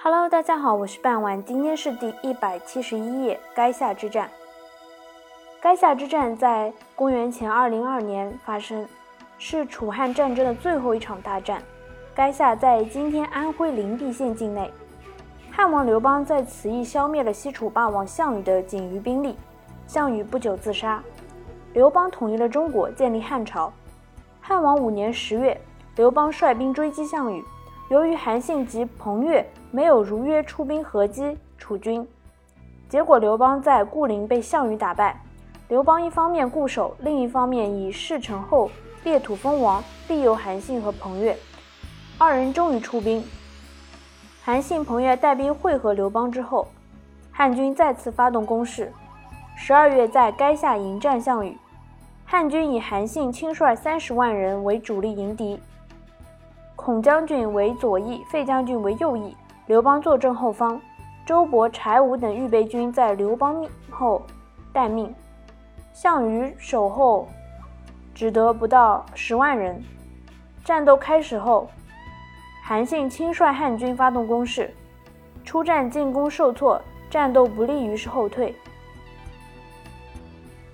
[0.00, 4.30] Hello，大家好，我是半晚，今天是第一百七十一页，垓下之战。
[5.60, 8.86] 垓下之战在公元前二零二年发生，
[9.38, 11.60] 是楚汉战争的最后一场大战。
[12.14, 14.70] 垓下在今天安徽灵璧县境内。
[15.50, 19.36] 汉王刘邦在此役消灭了西楚霸王项羽的仅余兵力，
[19.88, 21.02] 项羽不久自杀。
[21.72, 23.72] 刘邦统一了中国，建立汉朝。
[24.40, 25.60] 汉王五年十月，
[25.96, 27.44] 刘邦率兵追击项羽，
[27.88, 32.06] 由于韩信及彭越没有如约出兵合击楚军，
[32.86, 35.18] 结果刘邦在固陵被项羽打败。
[35.68, 38.70] 刘邦一方面固守，另一方面以事成后
[39.04, 41.34] 裂土封王，利诱韩信和彭越。
[42.18, 43.24] 二人终于出兵。
[44.42, 46.68] 韩信、彭越带兵会合刘邦之后，
[47.32, 48.92] 汉军再次发动攻势。
[49.56, 51.56] 十二月，在垓下迎战项羽，
[52.26, 55.60] 汉军以韩信亲率三十万人为主力迎敌，
[56.88, 60.80] 孔将军为左翼，费将军为右翼，刘邦坐镇后方，
[61.26, 64.22] 周勃、柴武等预备军在刘邦命后
[64.72, 65.14] 待命。
[65.92, 67.28] 项羽守候
[68.14, 69.84] 只得不到十万人。
[70.64, 71.68] 战斗开始后，
[72.64, 74.74] 韩信亲率汉军发动攻势，
[75.44, 76.80] 出战进攻受挫，
[77.10, 78.56] 战斗不利于是后退。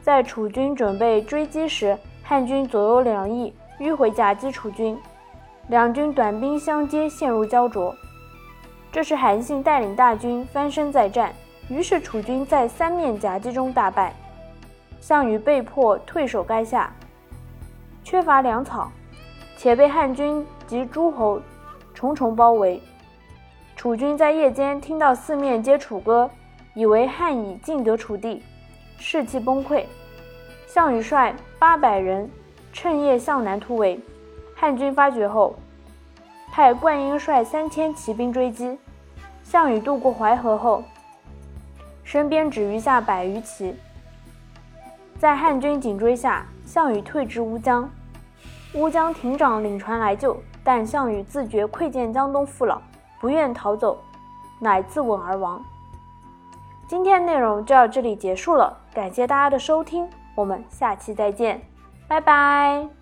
[0.00, 4.98] 在楚军准备追击时，汉军左右两翼迂回夹击楚军，
[5.68, 7.94] 两军短兵相接，陷入焦灼。
[8.90, 11.30] 这时韩信带领大军翻身再战，
[11.68, 14.14] 于是楚军在三面夹击中大败。
[14.98, 16.90] 项羽被迫退守垓下，
[18.02, 18.90] 缺乏粮草，
[19.58, 21.38] 且被汉军及诸侯
[21.92, 22.82] 重重包围。
[23.76, 26.30] 楚军在夜间听到四面皆楚歌，
[26.74, 28.42] 以为汉已尽得楚地，
[28.96, 29.84] 士气崩溃。
[30.66, 32.28] 项羽率八百人
[32.72, 34.00] 趁夜向南突围，
[34.60, 35.54] 汉军发觉后，
[36.50, 38.76] 派灌婴率三千骑兵追击。
[39.44, 40.82] 项羽渡过淮河后，
[42.02, 43.76] 身边只余下百余骑。
[45.16, 47.88] 在汉军紧追下，项羽退至乌江。
[48.74, 52.82] 乌江亭长领船来救，但项羽自觉窥见江东父老，
[53.20, 53.96] 不愿逃走，
[54.58, 55.64] 乃自刎而亡。
[56.88, 61.62] 今天内容就到这里结束了，感谢大家的收听，我们下期再见，
[62.08, 62.97] 拜拜。